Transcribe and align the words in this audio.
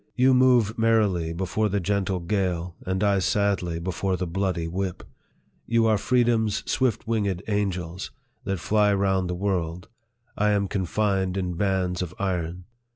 You 0.15 0.33
move 0.33 0.79
merrily 0.79 1.31
before 1.31 1.69
the 1.69 1.79
gentle 1.79 2.19
gale, 2.21 2.75
and 2.87 3.03
I 3.03 3.19
sadly 3.19 3.79
before 3.79 4.17
the 4.17 4.25
bloody 4.25 4.67
whip! 4.67 5.03
You 5.67 5.85
are 5.85 5.99
freedom's 5.99 6.63
swift 6.67 7.05
winged 7.07 7.43
angels, 7.47 8.09
that 8.43 8.57
fty 8.57 8.97
round 8.97 9.29
the 9.29 9.35
world; 9.35 9.89
I 10.35 10.53
am 10.53 10.67
confined 10.67 11.37
in 11.37 11.53
bands 11.53 12.01
of 12.01 12.15
iron 12.17 12.63